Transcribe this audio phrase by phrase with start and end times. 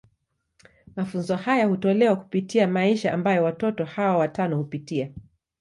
[0.95, 5.09] Mafunzo haya hutolewa kupitia maisha ambayo watoto hawa watano hupitia.